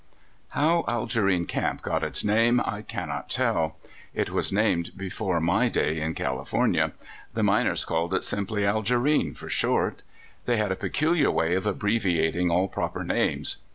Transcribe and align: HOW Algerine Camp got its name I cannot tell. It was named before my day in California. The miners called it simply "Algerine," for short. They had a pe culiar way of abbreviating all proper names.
HOW 0.57 0.83
Algerine 0.87 1.45
Camp 1.45 1.83
got 1.83 2.03
its 2.03 2.23
name 2.23 2.59
I 2.65 2.81
cannot 2.81 3.29
tell. 3.29 3.77
It 4.15 4.31
was 4.31 4.51
named 4.51 4.97
before 4.97 5.39
my 5.39 5.69
day 5.69 5.99
in 6.01 6.15
California. 6.15 6.93
The 7.35 7.43
miners 7.43 7.85
called 7.85 8.15
it 8.15 8.23
simply 8.23 8.65
"Algerine," 8.65 9.35
for 9.35 9.47
short. 9.47 10.01
They 10.45 10.57
had 10.57 10.71
a 10.71 10.75
pe 10.75 10.89
culiar 10.89 11.31
way 11.31 11.53
of 11.53 11.67
abbreviating 11.67 12.49
all 12.49 12.67
proper 12.67 13.03
names. 13.03 13.57